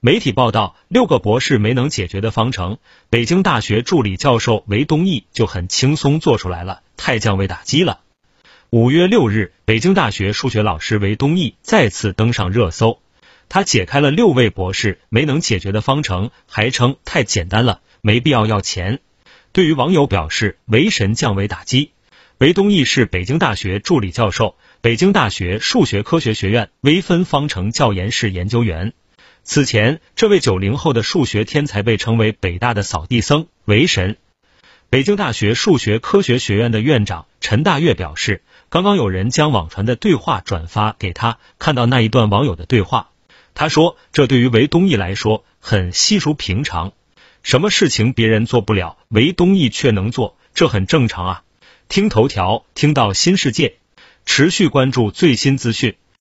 [0.00, 2.78] 媒体报道，六个博士没能解决的方程，
[3.10, 7.98] 北京大学助理教授韦东奕就很轻松做出来了，太降维打击了。
[8.70, 13.00] 五月六日，北京大学数学老师韦东奕再次登上热搜，
[13.48, 19.00] 他解开了六位博士没能解决的方程，还称太简单了，没必要要钱。
[19.50, 21.90] 对于网友表示，韦神降维打击。
[22.38, 28.92] 韦东奕是北京大学助理教授，北京大学数学科学学院微分方程教研室研究员。
[29.48, 34.18] 此前，这位九零后的数学天才被称为北大的扫地僧、为神。
[34.90, 43.08] 北京大学数学科学学院的院长陈大岳表示，刚刚有人将网传的对话转发给他，看到那一段网友的对话，
[43.54, 46.92] 他说，这对于韦东奕来说很稀疏平常，
[47.42, 51.42] 什么事情别人做不了，韦东奕却能做，这很正常啊。
[51.88, 53.76] 听头条，听到新世界，
[54.26, 55.96] 持续关注最新资讯。